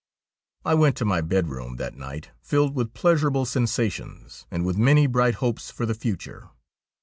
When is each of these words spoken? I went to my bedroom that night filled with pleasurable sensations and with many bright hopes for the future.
I 0.65 0.73
went 0.73 0.97
to 0.97 1.05
my 1.05 1.21
bedroom 1.21 1.75
that 1.75 1.93
night 1.93 2.31
filled 2.41 2.73
with 2.73 2.95
pleasurable 2.95 3.45
sensations 3.45 4.47
and 4.49 4.65
with 4.65 4.75
many 4.75 5.05
bright 5.05 5.35
hopes 5.35 5.69
for 5.69 5.85
the 5.85 5.93
future. 5.93 6.49